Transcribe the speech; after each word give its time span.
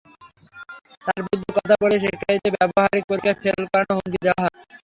তাঁর 1.05 1.19
বিরুদ্ধে 1.25 1.51
কথা 1.57 1.75
বললে 1.81 1.97
শিক্ষার্থীদের 2.03 2.53
ব্যবহারিক 2.55 3.03
পরীক্ষায় 3.09 3.37
ফেল 3.41 3.61
করানোর 3.71 3.95
হুমকি 3.97 4.19
দেওয়া 4.25 4.41
হয়। 4.43 4.55